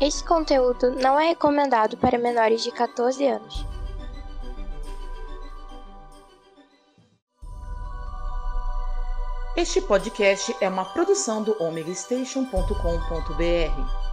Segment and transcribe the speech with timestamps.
[0.00, 3.64] Este conteúdo não é recomendado para menores de 14 anos.
[9.56, 14.04] Este podcast é uma produção do omegastation.com.br.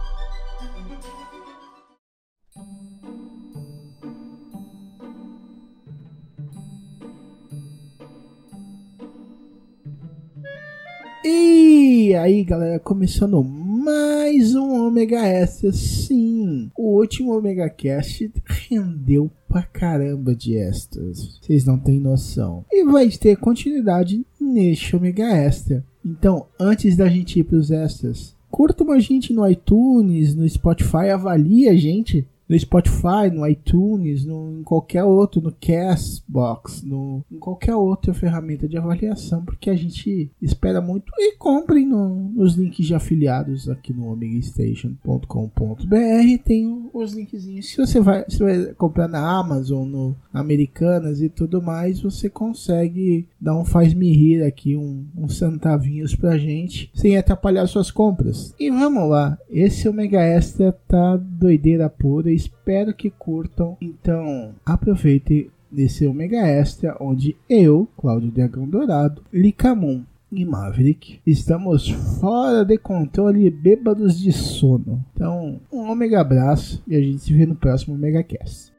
[11.24, 13.42] E aí, galera, começando
[13.82, 15.72] mais um Omega Extra.
[15.72, 21.40] Sim, o último Omega Cast rendeu pra caramba de extras.
[21.40, 22.64] Vocês não têm noção.
[22.70, 25.84] E vai ter continuidade neste Omega Extra.
[26.04, 31.68] Então, antes da gente ir pros extras, curtam a gente no iTunes, no Spotify, avalie
[31.68, 37.74] a gente no Spotify, no iTunes, no, em qualquer outro, no Castbox, no, em qualquer
[37.74, 41.10] outra ferramenta de avaliação, porque a gente espera muito.
[41.16, 47.70] E comprem no, nos links de afiliados aqui no omegastation.com.br tem os linkzinhos.
[47.70, 53.26] Se você vai, se vai comprar na Amazon, no Americanas e tudo mais, você consegue
[53.40, 58.54] dar um faz-me rir aqui, um, uns centavinhos pra gente, sem atrapalhar suas compras.
[58.58, 63.76] E vamos lá, esse Omega Extra tá doideira pura espero que curtam.
[63.80, 72.64] Então, aproveitem desse Omega Extra, onde eu, Cláudio Dragão Dourado, Licamon e Maverick estamos fora
[72.64, 75.04] de controle bêbados de sono.
[75.14, 78.71] Então, um Omega abraço e a gente se vê no próximo Omega Cast.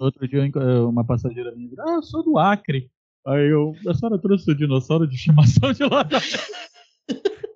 [0.00, 0.42] Outro dia
[0.88, 2.90] uma passageira minha disse, ah, eu sou do Acre.
[3.26, 6.18] Aí eu, a senhora trouxe o dinossauro de estimação de lá da...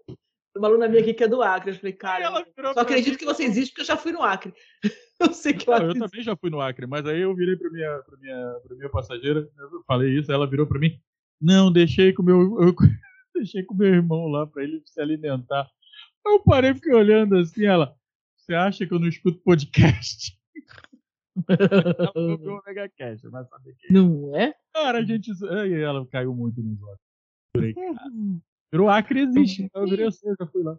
[0.54, 1.70] Uma aluna minha aqui que é do Acre.
[1.70, 2.44] Eu falei, cara,
[2.74, 4.52] só acredito que você existe porque eu já fui no Acre.
[5.18, 7.70] Eu sei que Não, eu também já fui no Acre, mas aí eu virei pra
[7.70, 10.98] minha, pra minha, pra minha passageira, eu falei isso, ela virou pra mim,
[11.40, 12.74] não, deixei com meu, eu,
[13.32, 15.70] deixei com meu irmão lá pra ele se alimentar.
[16.26, 17.94] Eu parei, fiquei olhando assim, ela,
[18.36, 20.36] você acha que eu não escuto podcast?
[21.48, 23.92] Ela o Mega Cash, vai saber quem.
[23.92, 24.54] Não é?
[24.72, 25.30] Cara, a gente.
[25.46, 27.00] Aí ela caiu muito nos olhos.
[27.54, 28.10] Falei, cara,
[28.72, 29.70] Virou Acre existe.
[29.74, 30.78] Eu virei assim, eu já fui lá.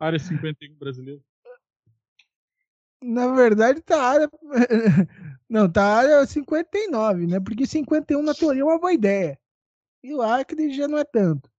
[0.00, 1.20] Área 51 brasileira.
[3.02, 4.30] Na verdade, tá a área.
[5.48, 7.40] Não, tá a área 59, né?
[7.40, 9.38] Porque 51 na teoria é uma boa ideia.
[10.02, 11.50] E o Acre já não é tanto.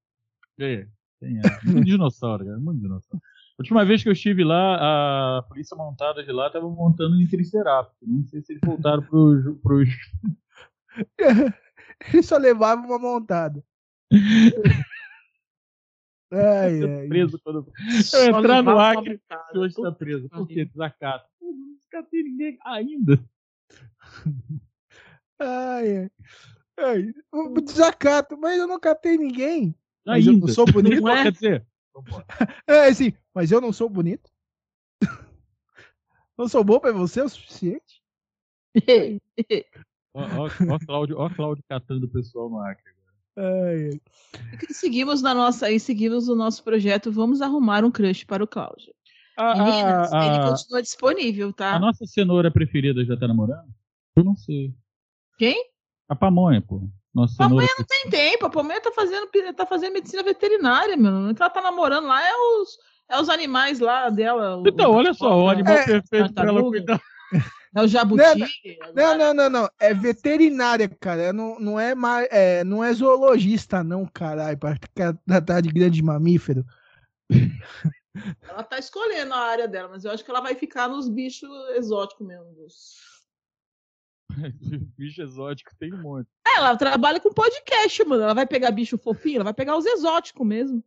[0.59, 0.87] É,
[1.19, 1.65] tem é.
[1.65, 2.59] Muito dinossauro, cara.
[2.59, 3.21] Muito dinossauro.
[3.59, 7.27] A última vez que eu estive lá, a polícia montada de lá estava montando em
[7.27, 7.93] Triceratops.
[8.01, 9.59] Não sei se eles voltaram pros.
[9.61, 9.89] pros...
[12.13, 13.61] Eles só levavam uma montada.
[16.31, 17.07] Ai, ai.
[17.07, 17.65] preso quando.
[18.13, 19.19] Eu entrar no Acre,
[19.55, 20.29] hoje está preso.
[20.29, 20.63] Por quê?
[20.63, 21.27] Desacato.
[21.39, 23.19] Pô, não descatei ninguém ainda.
[25.39, 26.11] Ai, ai.
[26.77, 27.13] ai.
[27.63, 29.73] Desacato, mas eu não catei ninguém.
[30.05, 30.37] Mas ainda.
[30.37, 31.01] eu não sou bonito.
[31.01, 31.65] Não, quer dizer,
[32.67, 34.29] É assim, mas eu não sou bonito.
[36.37, 38.01] Não sou bom pra você o suficiente?
[40.13, 42.93] ó, ó, ó, Cláudio, ó Cláudio catando o pessoal no Acre.
[43.35, 43.89] Ai.
[44.69, 48.47] E seguimos na nossa, e seguimos o nosso projeto Vamos arrumar um crush para o
[48.47, 48.93] Cláudio.
[49.37, 51.73] A, Meninas, a- ele a- continua disponível, tá?
[51.75, 53.67] a nossa cenoura preferida já tá namorando?
[54.15, 54.73] Eu não sei.
[55.37, 55.69] Quem?
[56.09, 56.89] A pamonha, pô.
[57.13, 61.29] Nossa Pamonha não tem tempo, a Pamonha tá fazendo, tá fazendo medicina veterinária, meu.
[61.29, 62.77] O que ela tá namorando lá é os,
[63.09, 64.61] é os animais lá dela.
[64.65, 67.01] Então, o- olha só, o animal É, perfeito pra ela cuidar.
[67.75, 68.23] É o jabuti.
[68.95, 69.69] Não, não, não, não.
[69.79, 71.31] É veterinária, cara.
[71.31, 74.57] Não, não, é, mais, é, não é zoologista, não, caralho.
[74.57, 76.65] Pra ficar- tratar de grande mamífero.
[78.49, 81.47] Ela tá escolhendo a área dela, mas eu acho que ela vai ficar nos bichos
[81.75, 82.47] exóticos mesmo.
[84.97, 86.27] Bicho exótico tem um monte.
[86.47, 88.23] É, ela trabalha com podcast, mano.
[88.23, 90.83] Ela vai pegar bicho fofinho, ela vai pegar os exóticos mesmo.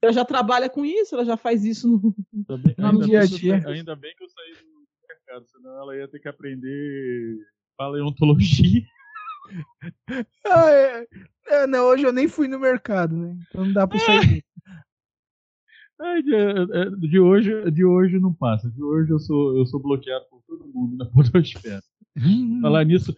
[0.00, 2.14] Ela já trabalha com isso, ela já faz isso no.
[2.58, 3.62] Bem, No dia a dia.
[3.66, 7.38] ainda bem que eu saí do mercado, senão ela ia ter que aprender
[7.76, 8.82] paleontologia.
[10.46, 11.06] Ah, é,
[11.46, 13.34] é, não, hoje eu nem fui no mercado, né?
[13.48, 14.44] Então não dá pra sair.
[15.98, 18.70] Ai, de, é, de hoje, de hoje não passa.
[18.70, 21.82] De hoje eu sou, eu sou bloqueado por todo mundo na podosfera.
[22.62, 23.14] Falar nisso,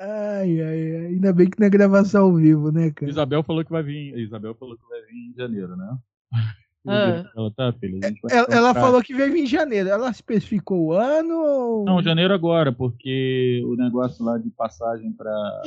[0.00, 1.06] Ai, ai, ai.
[1.08, 3.10] Ainda bem que não é gravação ao vivo, né, cara?
[3.10, 4.16] Isabel falou que vai vir.
[4.18, 5.98] Isabel falou que vai vir em janeiro, né?
[6.88, 7.30] Ah.
[7.36, 7.98] Ela tá, filha.
[8.02, 9.90] A gente vai Ela, ela falou que veio em janeiro.
[9.90, 11.84] Ela especificou o ano ou.
[11.84, 15.62] Não, janeiro agora, porque o negócio lá de passagem pra,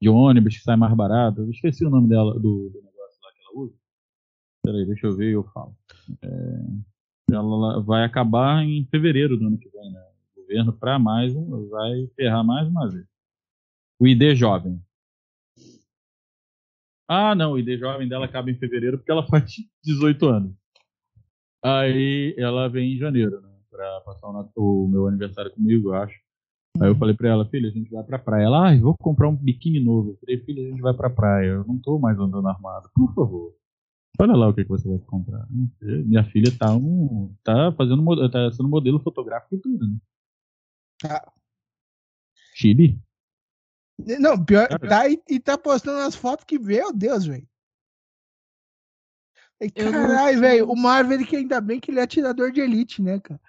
[0.00, 1.42] de ônibus que sai mais barato.
[1.42, 3.74] Eu esqueci o nome dela, do, do negócio lá que ela usa.
[4.64, 5.76] Peraí, deixa eu ver e eu falo.
[6.22, 9.68] É, ela vai acabar em fevereiro do ano que
[10.50, 13.06] governo, para mais um, vai ferrar mais uma vez.
[14.00, 14.82] O ID Jovem.
[17.08, 19.54] Ah, não, o ID Jovem dela acaba em fevereiro porque ela faz
[19.84, 20.54] 18 anos.
[21.62, 23.48] Aí ela vem em janeiro, né?
[23.70, 26.18] Pra passar o, o meu aniversário comigo, eu acho.
[26.80, 28.44] Aí eu falei pra ela, filha, a gente vai pra praia.
[28.44, 30.10] Ela, ah, vou comprar um biquíni novo.
[30.10, 31.48] Eu falei, filha, a gente vai pra praia.
[31.48, 32.88] Eu não tô mais andando armado.
[32.94, 33.54] Por favor.
[34.18, 35.46] Olha lá o que, que você vai comprar.
[35.80, 39.96] Minha filha tá, um, tá fazendo tá sendo modelo fotográfico e tudo, né?
[41.00, 41.32] Tá.
[42.54, 42.98] Chile?
[44.18, 47.46] Não, pior, tá e, e tá postando as fotos que, meu Deus, velho.
[49.74, 53.40] Caralho, velho, o Marvel que ainda bem que ele é atirador de elite, né, cara?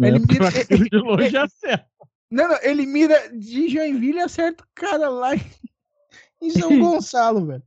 [0.00, 0.48] É, ele mira,
[0.90, 1.88] de longe acerta.
[2.30, 7.62] Não, não, ele mira de Joinville e acerta o cara lá em São Gonçalo, velho.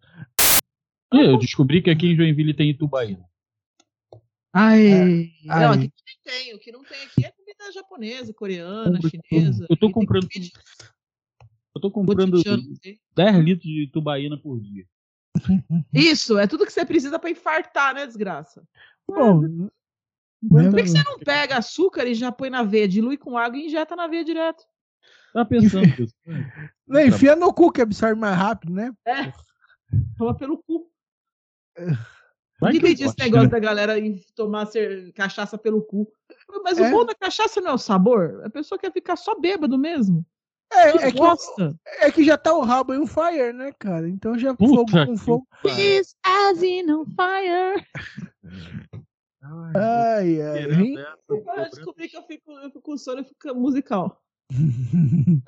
[1.12, 3.30] Eu descobri que aqui em Joinville tem Itubaína.
[4.54, 5.04] Ai, é,
[5.46, 6.56] não, aqui também tem.
[6.56, 9.66] O que não tem aqui é comida japonesa, coreana, chinesa.
[9.70, 10.28] Eu tô comprando.
[11.76, 12.42] Eu tô comprando
[13.16, 14.86] 10 litros de tubaína por dia.
[15.94, 18.68] Isso, é tudo que você precisa para infartar, né, desgraça?
[19.08, 19.70] Bom,
[20.50, 23.58] por que, que, você não pega açúcar e já põe na veia, dilui com água
[23.58, 24.64] e injeta na veia direto?
[25.34, 26.16] Tá pensando isso.
[26.86, 28.92] Não, enfia no cu que absorve mais rápido, né?
[29.06, 29.32] É.
[30.18, 30.90] Toma pelo cu.
[32.60, 33.52] Vai entendi esse negócio né?
[33.52, 33.96] da galera
[34.36, 36.12] tomar ser, cachaça pelo cu.
[36.64, 36.88] Mas é.
[36.88, 38.42] o bom da cachaça não é o sabor.
[38.46, 40.26] A pessoa quer ficar só bêbado mesmo.
[40.74, 41.20] É, é que,
[42.00, 44.08] é que já tá o rabo em um fire, né, cara?
[44.08, 45.48] Então já Puta fogo com fogo.
[45.64, 47.86] This as in on fire.
[49.76, 50.96] Ai, ai.
[51.28, 54.22] Eu descobri que eu fico, eu fico com sono e fico musical.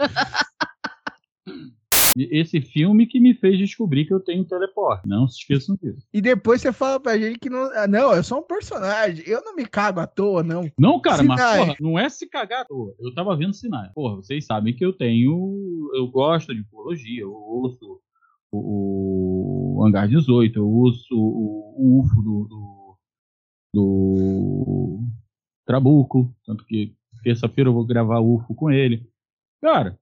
[2.16, 5.08] Esse filme que me fez descobrir que eu tenho teleporte.
[5.08, 6.08] Não se esqueçam disso.
[6.14, 7.72] E depois você fala pra gente que não.
[7.74, 9.24] Ah, não, eu sou um personagem.
[9.28, 10.70] Eu não me cago à toa, não.
[10.78, 12.94] Não, cara, mas porra, não é se cagar à toa.
[13.00, 13.92] Eu tava vendo sinais.
[13.94, 15.90] Porra, vocês sabem que eu tenho.
[15.94, 17.22] Eu gosto de ufologia.
[17.22, 18.00] Eu ouço
[18.52, 22.98] o, o Hangar 18, eu uso o, o UFO do, do,
[23.74, 25.00] do
[25.66, 26.34] Trabuco.
[26.46, 29.10] Tanto que terça-feira eu vou gravar UFO com ele.
[29.62, 29.98] Cara,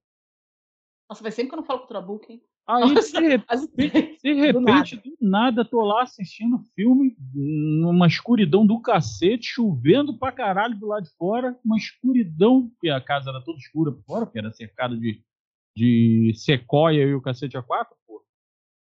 [1.11, 2.41] nossa, vai sempre que eu não falo com o Trabuco, hein?
[2.65, 4.95] Aí, Nossa, de repente, de repente do, nada.
[5.03, 11.03] do nada, tô lá assistindo filme numa escuridão do cacete, chovendo pra caralho do lado
[11.03, 14.95] de fora, uma escuridão, porque a casa era toda escura por fora, porque era cercada
[14.95, 15.21] de,
[15.75, 18.23] de sequoia e o cacete a quatro, pô.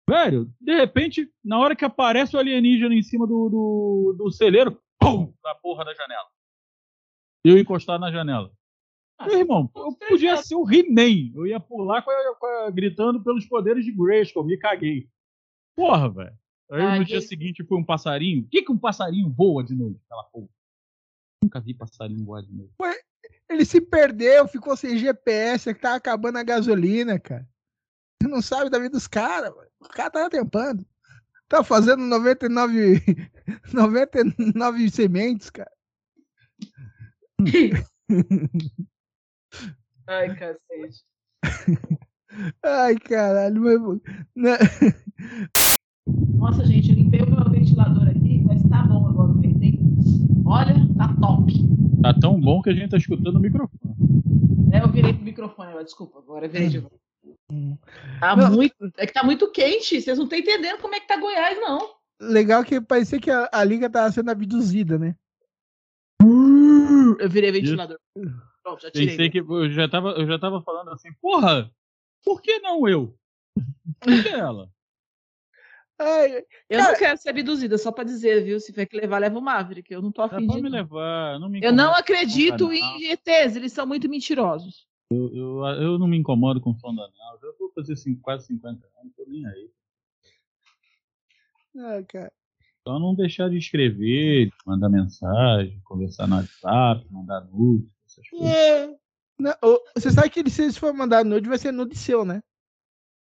[0.09, 4.79] Velho, de repente, na hora que aparece o alienígena em cima do, do, do celeiro,
[4.97, 6.27] pum, na porra da janela.
[7.43, 8.49] Eu encostar na janela.
[9.25, 11.31] Meu irmão, eu podia ser o He-Man.
[11.35, 14.43] Eu ia pular com a, com a, gritando pelos poderes de Grayskull.
[14.43, 15.07] Me caguei.
[15.75, 16.37] Porra, velho.
[16.71, 17.27] Aí Ai, no dia que...
[17.27, 18.43] seguinte foi um passarinho.
[18.43, 19.99] O que, que um passarinho voa de noite?
[20.05, 20.49] Aquela porra.
[21.43, 22.73] Nunca vi passarinho voar de noite.
[22.81, 22.95] Ué,
[23.49, 27.47] ele se perdeu, ficou sem GPS, é que tá acabando a gasolina, cara.
[28.21, 29.51] Você não sabe da vida dos caras.
[29.81, 30.85] O cara tá tempando.
[31.49, 33.01] Tá fazendo 99,
[33.73, 35.71] 99 sementes, cara.
[40.07, 41.03] Ai, cacete.
[42.63, 43.61] Ai, caralho.
[43.61, 43.81] Mas...
[44.35, 44.57] Né?
[46.35, 49.59] Nossa, gente, eu limpei o meu ventilador aqui, mas tá bom agora o vento,
[50.45, 51.53] Olha, tá top.
[52.01, 53.95] Tá tão bom que a gente tá escutando o microfone.
[54.73, 56.99] É, eu virei pro microfone agora, desculpa, agora virei de novo.
[58.19, 58.51] Tá não.
[58.51, 58.75] muito.
[58.97, 60.01] É que tá muito quente.
[60.01, 61.79] Vocês não estão entendendo como é que tá Goiás, não.
[62.19, 65.15] Legal que parecia que a, a liga tava sendo abduzida, né?
[66.21, 67.97] Eu virei ventilador.
[68.17, 68.52] Isso.
[68.63, 69.07] Pronto, já tirei.
[69.09, 71.69] Pensei que eu já, tava, eu já tava falando assim, porra,
[72.23, 73.15] por que não eu?
[73.99, 74.71] Por que ela?
[75.99, 76.37] Ai,
[76.69, 76.91] eu cara...
[76.91, 78.59] não quero ser abduzida, só pra dizer, viu?
[78.59, 79.93] Se tiver que levar, leva o Maverick.
[79.93, 80.61] Eu não tô afim de.
[80.61, 84.87] me levar, não me Eu não acredito em ETs, eles são muito mentirosos.
[85.11, 87.39] Eu, eu, eu não me incomodo com sonda anal.
[87.39, 89.69] Já vou fazer assim, quase 50 anos, não tô nem aí.
[91.77, 92.31] Ah, cara.
[92.87, 98.49] Só não deixar de escrever, mandar mensagem, conversar no WhatsApp, mandar nude essas coisas.
[98.49, 98.87] É.
[99.39, 99.53] Não,
[99.95, 102.41] você sabe que ele, se eles for mandar nude, vai ser nude seu, né?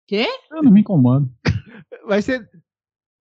[0.08, 0.28] Quê?
[0.52, 1.32] Eu não me incomodo.
[2.06, 2.48] Vai ser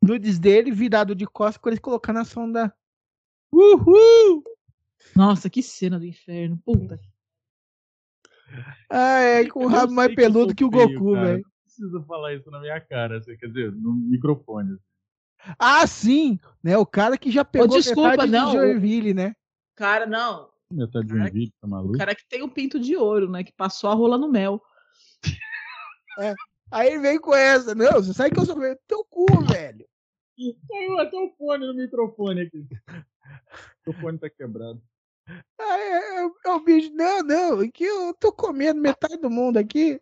[0.03, 2.75] nudes dele virado de costas quando ele colocar na sonda.
[3.51, 4.45] Uhul!
[5.17, 6.61] Nossa, que cena do inferno.
[6.63, 7.01] Puta.
[8.91, 11.43] Ah, é, com o rabo mais peludo que, que o Goku, velho.
[11.43, 14.79] Não precisa falar isso na minha cara, assim, quer dizer, no microfone.
[15.59, 16.39] Ah, sim!
[16.63, 19.35] Né, o cara que já pegou oh, desculpa, não, de Joinville, né?
[19.75, 20.51] Cara, não.
[20.71, 21.95] Metade de um vídeo, tá maluco?
[21.95, 23.45] O cara que tem o pinto de ouro, né?
[23.45, 24.63] Que passou a rola no mel.
[26.19, 26.35] É.
[26.71, 27.75] Aí ele vem com essa.
[27.75, 28.79] Não, você sabe que eu sou velho.
[28.87, 29.87] Teu cu, velho.
[30.69, 32.67] Caiu até o fone no microfone aqui.
[33.87, 34.83] O fone tá quebrado.
[35.59, 40.01] Aí é, é o bicho, não, não, aqui eu tô comendo metade do mundo aqui.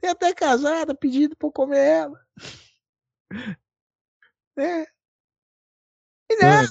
[0.00, 2.26] Tem até casada pedindo pra eu comer ela.
[4.56, 4.86] Né?
[6.30, 6.62] E não,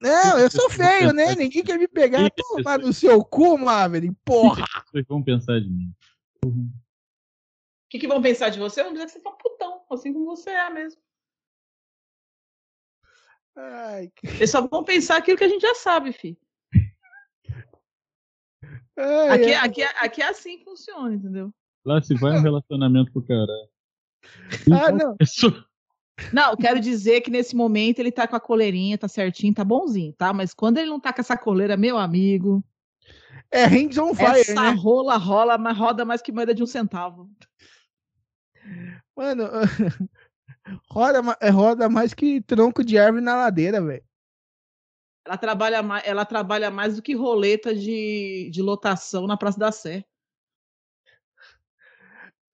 [0.00, 1.34] não, eu sou feio, né?
[1.34, 2.30] Ninguém quer me pegar.
[2.36, 4.64] Toma no seu cu, Maverick, porra.
[4.78, 5.92] O que vocês vão pensar de mim?
[6.44, 6.50] O
[7.90, 8.82] que, que vão pensar de você?
[8.82, 11.00] Vão dizer que você é um putão, assim como você é mesmo.
[13.56, 14.26] Ai, que...
[14.26, 16.38] Eles só vão pensar aquilo que a gente já sabe, fi.
[18.96, 19.66] Ai, Aqui, ai.
[19.66, 21.52] aqui, aqui é assim que funciona, entendeu?
[21.84, 23.52] Lá se vai um relacionamento com o cara.
[24.72, 25.16] Ah, não.
[25.20, 25.64] Isso-
[26.32, 30.12] Não, quero dizer que nesse momento ele tá com a coleirinha, tá certinho, tá bonzinho,
[30.12, 30.32] tá?
[30.32, 32.62] Mas quando ele não tá com essa coleira, meu amigo,
[33.50, 34.70] É Rings on Fire, essa né?
[34.70, 37.30] rola rola, mas roda mais que moeda de um centavo.
[39.16, 39.44] Mano,
[40.90, 44.04] roda, é, roda mais que tronco de árvore na ladeira, velho.
[45.24, 49.70] Ela trabalha mais, ela trabalha mais do que roleta de, de lotação na Praça da
[49.70, 50.04] Sé.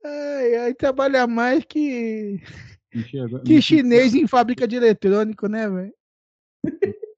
[0.04, 2.40] Ai, ai, trabalha mais que,
[3.44, 5.94] que chinês em fábrica de eletrônico, né, velho?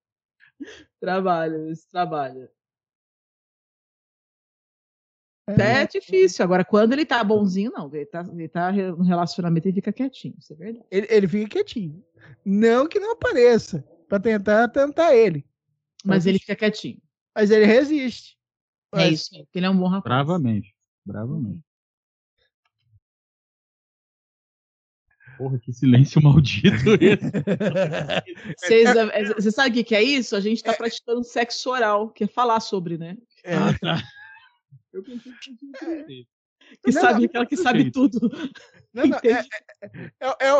[1.00, 2.50] Trabalha, esse trabalha.
[5.48, 6.44] É difícil.
[6.44, 7.86] Agora, quando ele tá bonzinho, não.
[7.94, 10.34] Ele tá, ele tá no relacionamento e fica quietinho.
[10.38, 10.86] Isso é verdade.
[10.90, 12.04] Ele, ele fica quietinho.
[12.44, 15.46] Não que não apareça, pra tentar tentar ele.
[16.04, 17.00] Mas Mas ele isso- fica quietinho.
[17.34, 18.36] Mas ele resiste.
[18.94, 19.30] É Mas- isso.
[19.44, 20.04] Porque ele é um bom rapaz.
[20.04, 20.74] Bravamente.
[21.04, 21.60] Bravamente.
[25.36, 27.30] Porra, que silêncio maldito esse.
[28.58, 30.34] Vocês- é, Você sabe o que que é isso?
[30.36, 33.16] A gente tá praticando sexo oral, que é falar sobre, né?
[33.44, 33.54] É.
[33.54, 34.02] Ah, tá.
[34.92, 36.28] Eu pensei que diferente.
[36.82, 38.18] Que Não, sabe aquela que sabe tudo.
[38.92, 40.58] Não, não, é, é- é- é o,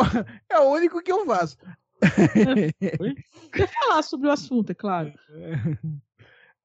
[0.51, 1.57] é o único que eu faço.
[3.51, 5.11] Quer falar sobre o assunto, é claro.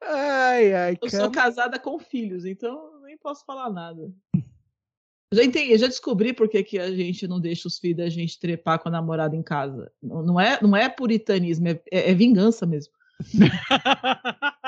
[0.02, 1.30] Ai, ai, Eu sou cara.
[1.30, 4.12] casada com filhos, então nem posso falar nada.
[5.32, 8.38] Já entendi, já descobri por que, que a gente não deixa os filhos da gente
[8.38, 9.90] trepar com a namorada em casa.
[10.02, 12.92] Não, não é, não é puritanismo, é, é- é vingança mesmo.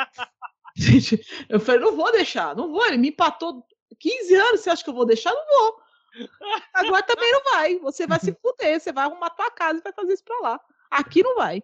[0.77, 2.85] Gente, eu falei, não vou deixar, não vou.
[2.87, 3.65] Ele me empatou
[3.99, 5.33] 15 anos, você acha que eu vou deixar?
[5.33, 5.81] Não vou.
[6.73, 7.79] Agora também não vai.
[7.79, 10.61] Você vai se fuder, você vai arrumar tua casa e vai fazer isso pra lá.
[10.91, 11.63] Aqui não vai.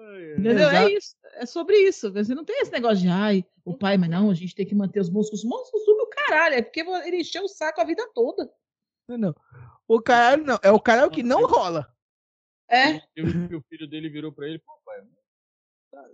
[0.00, 0.68] Entendeu?
[0.70, 1.16] É isso.
[1.34, 2.12] É sobre isso.
[2.12, 4.74] Você não tem esse negócio de, ai, o pai, mas não, a gente tem que
[4.74, 5.50] manter os bons costumes.
[5.56, 6.54] Bons costumes, o caralho.
[6.54, 8.50] É porque ele encheu o saco a vida toda.
[9.08, 9.34] Não, não.
[9.88, 10.58] O caralho não.
[10.62, 11.92] É o caralho que não rola.
[12.70, 12.96] É.
[12.96, 15.00] O filho dele virou pra ele, pô, pai,
[15.90, 16.08] tá,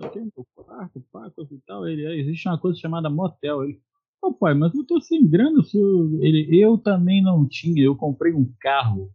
[0.00, 1.88] tá tem teu quarto, coisa e tal.
[1.88, 3.64] Ele, "É, existe uma coisa chamada motel.
[3.64, 3.80] Ele,
[4.20, 5.62] pô, pai, mas eu tô sem grana.
[5.62, 6.18] Se eu...
[6.22, 9.10] Ele, eu também não tinha, eu comprei um carro.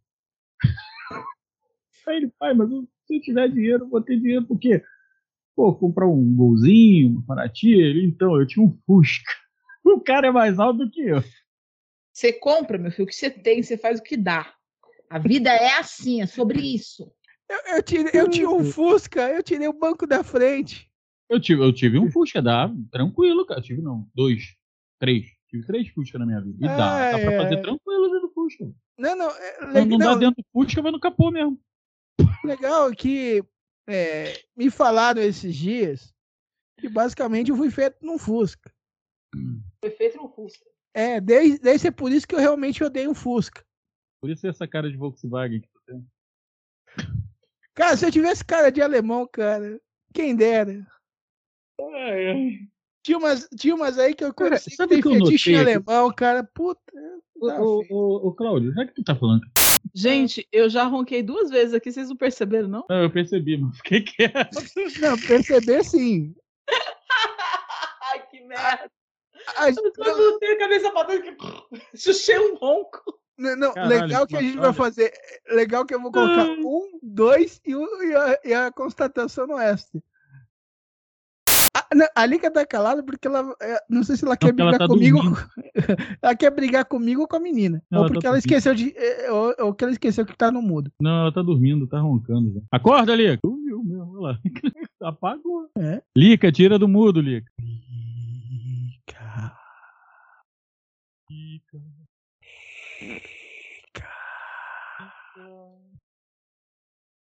[2.08, 4.84] Aí ele, pai, mas eu- se eu tiver dinheiro, eu vou ter dinheiro por quê?
[5.56, 8.06] Pô, comprar um golzinho, uma Paraty.
[8.06, 9.32] Então, eu tinha um Fusca.
[9.84, 11.24] O cara é mais alto do que eu.
[12.14, 14.54] Você compra, meu filho, o que você tem, você faz o que dá.
[15.10, 17.12] A vida é assim, é sobre isso.
[17.50, 20.88] Eu, eu, tirei, eu tinha um Fusca, eu tirei o banco da frente.
[21.28, 23.60] Eu tive, eu tive um Fusca, dá tranquilo, cara.
[23.60, 24.56] Tive não, dois,
[25.00, 25.26] três.
[25.50, 26.58] Tive três Fusca na minha vida.
[26.60, 26.76] E dá,
[27.12, 28.72] dá Ai, pra fazer tranquilo dentro do Fusca.
[29.00, 29.30] Não, não.
[29.32, 31.60] É, Não, le- não dá não, dentro do Fusca, vai no capô mesmo.
[32.44, 33.44] Legal que
[33.88, 36.14] é, me falaram esses dias
[36.78, 38.74] que basicamente eu fui feito num Fusca.
[39.80, 40.66] Foi feito no Fusca.
[40.94, 43.64] É, desde, desde é por isso que eu realmente odeio um Fusca.
[44.22, 46.08] Por isso essa cara de Volkswagen que tu tem.
[47.74, 49.80] Cara, se eu tivesse cara de alemão, cara,
[50.14, 50.86] quem dera.
[53.04, 55.20] Tinha umas, tinha umas aí que eu Cara, conheci que sabe tem o que eu
[55.20, 56.44] notei alemão, cara.
[56.44, 56.80] Puta.
[56.92, 57.64] Feio.
[57.90, 59.42] ô, ô, Cláudio, já que tu tá falando.
[59.94, 62.86] Gente, eu já ronquei duas vezes aqui, vocês não perceberam, não?
[62.90, 64.50] Não, eu percebi, mas fiquei quieto.
[65.02, 66.34] Não, perceber sim.
[68.12, 68.90] Ai, que merda.
[69.58, 71.36] A- Eu não tenho a cabeça batendo que
[71.98, 73.02] chuchei um ronco.
[73.38, 74.74] Não, não, Caralho, legal que a gente vai olha.
[74.74, 75.12] fazer.
[75.50, 76.60] Legal que eu vou colocar Ai.
[76.60, 80.00] um, dois e, o- e a, e a constatação no extra.
[81.92, 83.54] A, não, Liga tá calada porque ela.
[83.62, 85.20] é, Não sei se ela quer porque ela brigar tá comigo.
[86.22, 87.84] ela quer brigar comigo ou com a menina.
[87.92, 88.58] Ela ou tá porque ela dormindo.
[88.58, 88.94] esqueceu de.
[88.96, 90.90] é, Ou, ou que ela esqueceu que tá no mudo.
[91.02, 92.62] Não, ela tá dormindo, tá roncando já.
[92.72, 93.40] Acorda, Lica.
[93.44, 94.40] Dormiu mesmo, olha lá.
[95.04, 95.70] Apagou.
[95.78, 96.02] É.
[96.18, 97.52] Lica, tira do mudo, Lica.
[101.30, 101.82] Lica.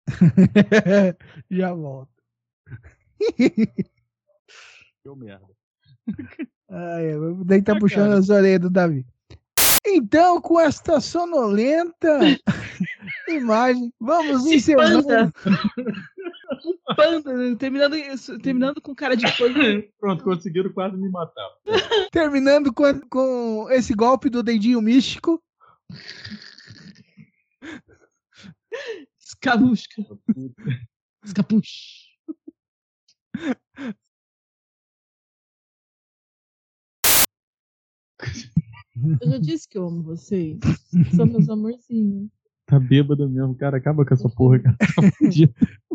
[1.51, 2.11] Já volto.
[5.05, 5.47] Deu merda.
[6.69, 7.05] Ai,
[7.45, 8.19] daí tá Ah, puxando cara.
[8.19, 9.05] as orelhas do Davi.
[9.89, 12.19] Então, com esta sonolenta
[13.29, 15.05] imagem, vamos Se encerrando.
[15.07, 15.33] panda.
[16.97, 19.85] Panda, terminando, isso- terminando com cara de panda.
[20.01, 21.49] Pronto, conseguiram quase me matar.
[22.11, 25.41] Terminando com, com esse golpe do dedinho místico.
[29.21, 30.03] Escabusca.
[31.25, 32.06] Escapuche.
[39.21, 40.59] Eu já disse que eu amo vocês.
[41.15, 42.29] São meus amorzinhos.
[42.67, 43.77] Tá bêbado mesmo, cara.
[43.77, 44.77] Acaba com essa porra, cara.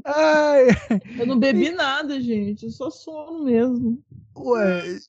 [0.04, 0.14] Tá.
[0.54, 0.68] Ai,
[1.20, 2.66] Eu não bebi nada, gente.
[2.66, 4.02] Eu só sono mesmo.
[4.38, 5.00] ué.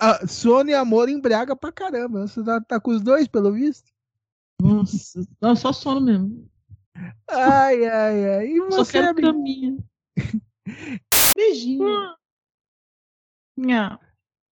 [0.00, 2.26] Ah, Sono e amor embriaga pra caramba.
[2.26, 3.90] Você tá, tá com os dois, pelo visto?
[4.60, 5.26] Nossa.
[5.40, 6.48] Não, só sono mesmo.
[7.28, 8.46] Ai, ai, ai.
[8.52, 9.26] E Só você, quero amigo?
[9.28, 9.78] caminha.
[11.36, 11.84] Beijinho.
[13.56, 13.98] Nha.
[13.98, 14.09] Não,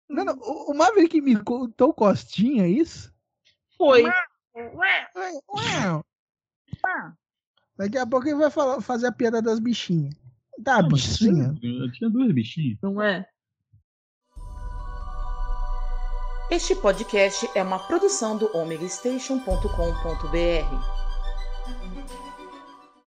[0.10, 3.14] não, o, o Maverick me contou costinha, é isso?
[3.78, 4.04] Foi.
[7.78, 10.16] Daqui a pouco ele vai falar, fazer a piada das bichinhas.
[10.64, 11.54] Tá, Não, bichinha.
[11.62, 12.78] Eu tinha duas bichinhas.
[12.82, 13.28] Não é?
[16.50, 21.07] Este podcast é uma produção do omegastation.com.br.